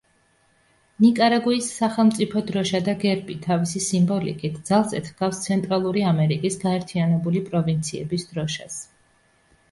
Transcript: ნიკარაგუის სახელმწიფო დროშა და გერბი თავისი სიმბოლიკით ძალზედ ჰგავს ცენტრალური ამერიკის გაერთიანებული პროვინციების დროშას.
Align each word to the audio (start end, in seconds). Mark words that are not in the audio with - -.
ნიკარაგუის 1.03 1.65
სახელმწიფო 1.81 2.41
დროშა 2.47 2.79
და 2.87 2.95
გერბი 3.03 3.35
თავისი 3.43 3.81
სიმბოლიკით 3.87 4.55
ძალზედ 4.69 5.11
ჰგავს 5.11 5.41
ცენტრალური 5.43 6.05
ამერიკის 6.13 6.57
გაერთიანებული 6.63 7.43
პროვინციების 7.51 8.25
დროშას. 8.31 8.79